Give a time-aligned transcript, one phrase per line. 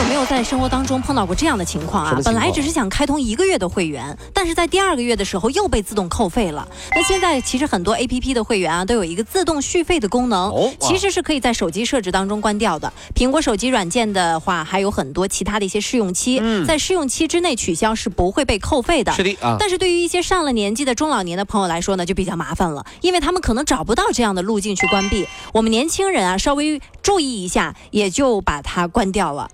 [0.00, 2.18] 有没有在生活当中碰到过这样的情况啊？
[2.24, 6.66] 本来只是想开通一个月的会员，但是在第二个月的时候又被自动扣费了。
[6.94, 10.50] 那现在其实很多 A P P 的会员啊都有一个自动续费的功能，
[10.80, 12.90] 其实是可以在手机设置当中关掉的。
[13.14, 19.12] 苹果手机软件的话，还有很多其他的一些试用期，在试用期之内取消是不会被扣费的。
[19.12, 19.56] 是的啊。
[19.60, 25.26] 但是对于一些上了年纪的中老年的朋友来说呢，就比较麻烦了，因为他们可能找不到这样的路径去关闭。
[25.52, 29.50] 我们年轻人啊，稍微注意一下，也就把它关掉了。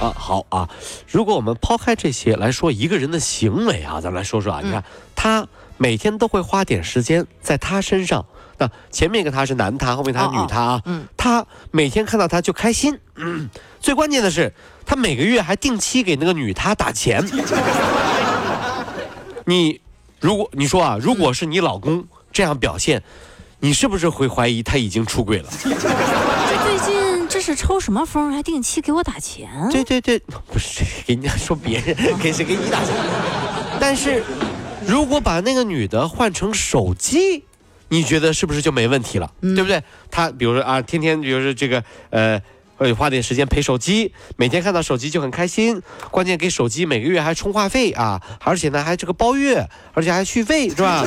[0.00, 0.68] 啊，好啊！
[1.08, 4.60] 如果我们抛开这些来说，一个人的行为啊，咱们来说说啊。
[4.62, 8.24] 你看，他每天都会花点时间在他身上。
[8.58, 10.82] 那前面一个他是男他，后面他女他啊。
[10.84, 11.06] 嗯。
[11.16, 12.98] 他每天看到他就开心。
[13.16, 13.48] 嗯。
[13.80, 14.52] 最关键的是，
[14.84, 17.24] 他每个月还定期给那个女他打钱。
[19.46, 19.80] 你
[20.20, 23.02] 如果你说啊，如果是你老公这样表现，
[23.60, 25.48] 你是不是会怀疑他已经出轨了？
[27.44, 29.68] 是抽什么风还定期给我打钱？
[29.70, 30.18] 对对对，
[30.50, 32.94] 不是给人家 说别人，给谁给你打钱？
[33.78, 34.24] 但是，
[34.86, 37.44] 如果把那个女的换成手机，
[37.88, 39.30] 你觉得是不是就没问题了？
[39.42, 39.82] 对不对？
[40.10, 42.40] 她比如说啊，天天比如说这个呃，
[42.78, 45.82] 会花点时间陪手机，每天看到手机就很开心。
[46.10, 51.04] 关键给手机每个月还充话费啊，而且呢还这个包月，而且还续费，是吧？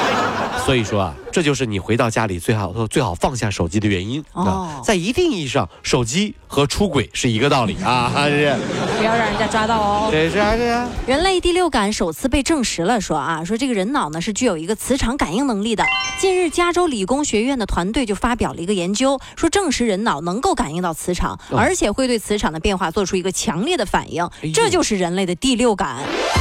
[0.64, 8.54] 所以说啊，这就是你回到家里最好最好放下手机的原因哦，在一定意义上，手机和出轨是一个道理啊， 是。
[8.96, 10.08] 不要让人家抓到哦。
[10.12, 10.88] 对，是啊，是啊。
[11.08, 15.84] 人类第六感首次被证实了，说啊，说这个人脑呢是具有一个磁场感应能力的。
[16.20, 25.96] 近日，加州理工学院的团队就发表了一个研究，说证实人脑能够感应到磁场，而且会对磁场的变化做出一个强烈的反应，这就是人类的第六感，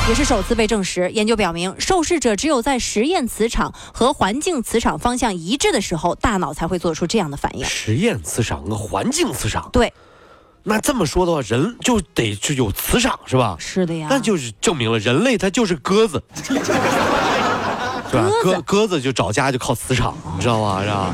[0.08, 1.10] 也是首次被证实。
[1.10, 7.66] 研究表明，受试者只有在实验磁场和环境磁场方向一致的时候，大脑才会做出这样的反应。
[7.66, 9.92] 实验磁场和环境磁场，对。
[10.66, 13.56] 那这么说的话，人就得是有磁场，是吧？
[13.60, 14.08] 是的呀。
[14.10, 16.54] 那就是证明了人类它就是鸽子， 是
[18.16, 18.30] 吧？
[18.42, 20.82] 鸽鸽子就找家就靠磁场，你知道吗？
[20.84, 21.14] 是吧？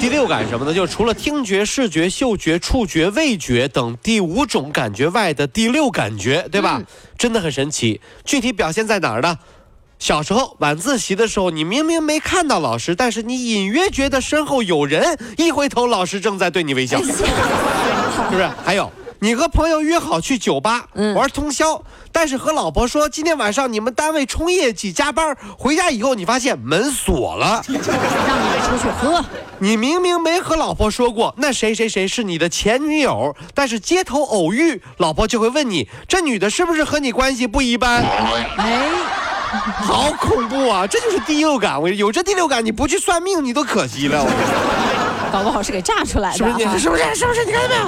[0.00, 0.72] 第六感什么呢？
[0.72, 6.80] 就是除了听觉、视觉、嗅觉、触觉、味觉等第五种感觉外的第六感觉，对吧？
[7.16, 8.00] 真的很神奇。
[8.24, 9.36] 具体表现在哪儿呢？
[9.98, 17.12] 小时候晚自习的时候，你明明没看到老师，但是你隐约觉得身后有人，一回头老师正在对你微笑，是
[18.30, 18.48] 不是？
[18.64, 21.82] 还有，你和朋友约好去酒吧玩通宵，
[22.12, 29.24] 但是和老婆说今天晚上你们单位冲业绩加班，回家以后你发现门锁了，让你出去喝。
[29.58, 38.04] 你明明没和老婆说过那谁谁谁是你的前女友，但是街头偶遇，老婆就会问你这女的是不是和你关系不一般？
[38.56, 38.88] 哎。
[39.82, 40.86] 好恐怖啊！
[40.86, 44.26] 这就是第六感，我有这第六感，你不去算命，你都可惜了。
[45.32, 46.78] 搞不好是给炸出来的，是不是？
[46.78, 47.14] 是不是？
[47.14, 47.44] 是不是？
[47.44, 47.84] 你看到没有？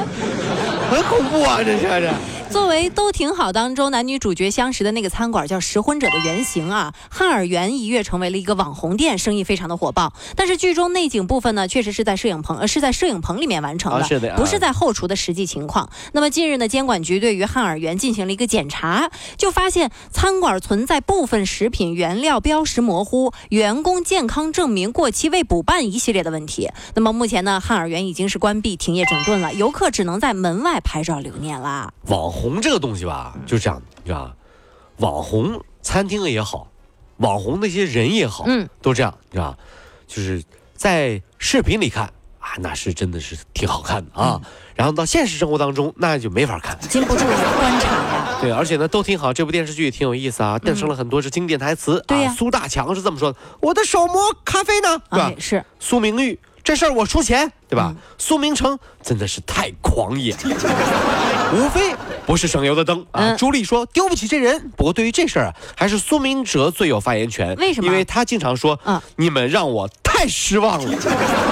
[0.91, 1.61] 很恐怖啊！
[1.65, 2.40] 这是这。
[2.51, 10.13] 作为都挺好当中男女主角相识的那个餐馆，叫《拾婚者》的原型啊，汉尔园一跃成为了一个网红店，生意非常的火爆。
[10.35, 15.91] 但是剧中内景部分呢，确实是在摄影棚，呃，是在摄影棚里面完成的，不是在后厨的实际情况。
[16.13, 26.69] 那么近日呢，监管局对于汉尔园进行了一个检查，就发现餐馆存在部分食品原料标识模糊、员工健康证明过期未补办一系列的问题。
[26.97, 31.93] 那么目前呢，汉尔园已经是关闭停业整顿了，游客只能在门外拍照留念啦。
[32.09, 34.31] 网红这个东西吧，就这样，你知道
[34.99, 36.69] 网红餐厅也好，
[37.19, 39.57] 网红那些人也好，嗯，都这样，你知道
[40.07, 40.43] 就是
[40.75, 42.05] 在视频里看
[42.39, 44.41] 啊，那是真的是挺好看的啊。
[44.75, 48.39] 然后到现实生活当中，那就没法看，经不住观察呀。
[48.41, 49.33] 对，而且呢，都挺好。
[49.33, 52.03] 这部电视剧也挺有意思啊，诞生了很多是经典台词。
[52.07, 55.33] 对呀，苏大强是这么说的：“我的手磨咖啡呢？”对吧？
[55.39, 56.39] 是苏明玉。
[56.63, 57.95] 这事儿我出钱，对吧？
[58.19, 60.35] 苏明成真的是太狂野，
[61.55, 61.95] 无非
[62.31, 63.35] 不是省油的灯啊。
[63.35, 67.57] 朱莉说丢不起这人，不过对于这事儿啊，还是苏明哲最有发言权。
[67.57, 67.89] 为什么？
[67.89, 68.79] 因为他经常说，
[69.17, 70.99] 你们让我太失望了，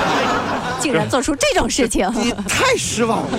[0.78, 3.38] 竟然做出这种事情， 你太失望了。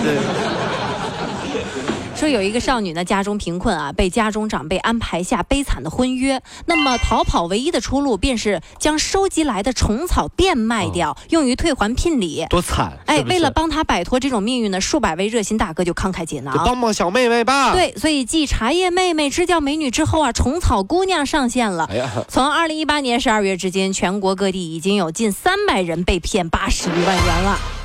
[2.20, 6.42] 说有一个少女呢，家中贫困啊，被家中长辈安排下悲惨的婚约。
[6.66, 12.46] 那么逃跑唯一的出路，便是将收集来的虫草变卖掉，用于退还聘礼。
[12.50, 12.92] 多惨！
[13.06, 17.72] 哎，为了帮她摆脱这种命运呢，数百位热心大哥就慷慨解囊，帮帮小妹妹吧。
[17.72, 21.90] 对，所以继茶叶妹妹、支教美女之后啊，虫草姑娘上线了。
[22.28, 27.79] 从二零一八年十二月至今，全国各地已经有近三百人被骗八十余万元了。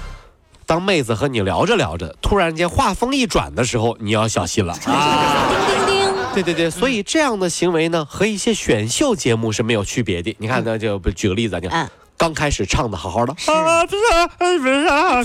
[0.66, 5.48] 当妹子和你聊着聊着，突然间话锋一转的时候，你要小心了啊！
[5.68, 6.14] 叮叮叮！
[6.34, 10.34] 对对对，所以这样的行为呢，和一些选秀节目是没有区别的。
[10.38, 13.86] 你看，那就举个例子，你看，刚开始唱的好好的，啊，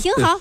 [0.00, 0.38] 挺好。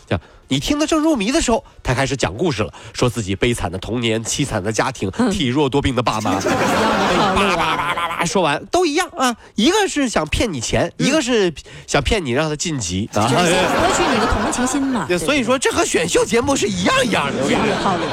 [0.51, 6.39] 你听得正入迷的时候，他开始讲故事了，说自己悲惨的童年、凄惨的家庭、体弱多病的爸妈。
[8.25, 11.53] 说完都一样啊，一个是想骗你钱，一个是
[11.87, 15.07] 想骗你让他晋级啊，博取你的同情心嘛。
[15.17, 18.03] 所以说这和选秀节目是一样一样的，一样的套路。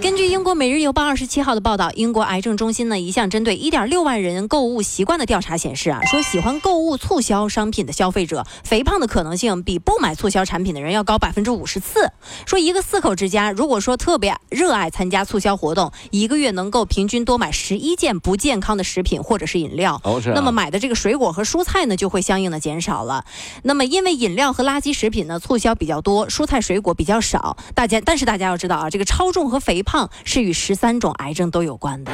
[0.00, 12.12] 根据英国《每日邮报》二十七号的报道，英国癌症中心呢一项针对一点六万人购物习惯的调查显示啊，说喜欢购物促销商品的消费者，肥胖的可能性比不买促销产品的人要高百分之五十四。
[12.46, 20.00] 说一个四口之家，如果说特别热爱参加促销活动，一个月能够平均多买十一件不健康的食品或者是饮料，
[20.32, 23.24] 那么买的这个水果和蔬菜呢就会相应的减少了。
[23.64, 29.82] 那么因为饮料和垃圾食品呢促销比较多，蔬菜水果比较少，大家但是大家要知道啊，这个超重和肥。
[29.87, 29.87] 胖
[30.24, 32.12] 是与十三种癌症都有关的。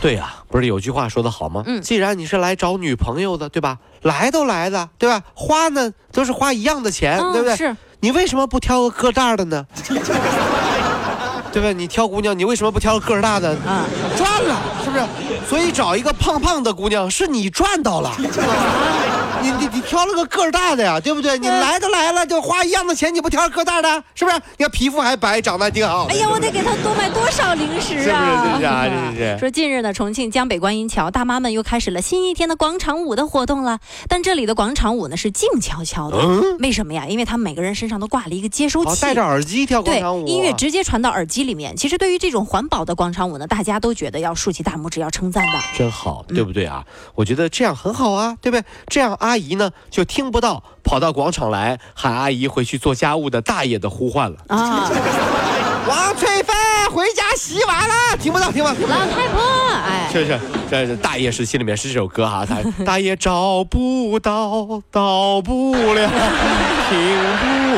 [0.00, 1.62] 对呀，不是有句话说的好吗？
[1.66, 3.78] 嗯，既然你是来找女朋友的，对吧？
[4.02, 5.22] 来都来了，对吧？
[5.34, 7.54] 花呢都是花一样的钱，对不对？
[7.56, 7.76] 是。
[8.00, 9.66] 你为什么不挑个个大的呢？
[11.52, 11.70] 对吧？
[11.72, 13.50] 你挑姑娘，你为什么不挑个个大的？
[13.66, 13.84] 啊，
[14.16, 15.04] 赚了，是不是？
[15.46, 18.10] 所以找一个胖胖的姑娘，是你赚到了。
[19.42, 21.38] 你你你挑了个个大的呀，对不对？
[21.38, 24.36] 你来都来了，就花一样的钱，你不挑个大的，是不是？
[24.58, 26.06] 你看皮肤还白，长得还挺好。
[26.10, 28.44] 哎呀，我得给他多买多少零食啊！
[28.44, 28.66] 是不是？
[28.66, 29.38] 是是 是。
[29.38, 33.78] 说近日呢，重庆江北观音桥大妈们又开始了新一天的广场舞的活动了。
[34.08, 36.18] 但这里的广场舞呢是静悄悄的，
[36.58, 37.06] 为什么呀？
[37.06, 41.76] 因为他们每个人身上都挂了一个接收器，戴着耳机跳广场舞，音乐直接传到耳机里面。
[41.76, 45.52] 其实对于这种环保的广场舞呢，大家都觉得要竖起大拇指，要称赞的。
[45.76, 46.84] 真好，对不对啊？
[47.14, 48.64] 我觉得这样很好啊，对不对？
[48.88, 50.04] 这样阿姨呢就。
[50.10, 54.90] 听不到跑到广场来喊阿姨回去做家务的大爷的呼唤了啊！
[55.86, 56.52] 王翠芬
[56.92, 58.74] 回家洗碗了，听不到，听不到。
[58.74, 59.40] 老太婆，
[59.86, 66.10] 哎，是是，这大爷是心里面是这首歌哈，他大爷找不到，到不了，
[66.90, 66.98] 听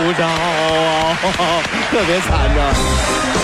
[0.07, 0.27] 不着，
[1.91, 2.73] 特别惨的。
[3.35, 3.42] 路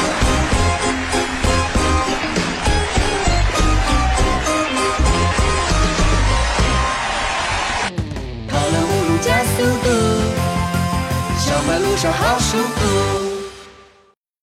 [12.48, 12.97] 上好舒服。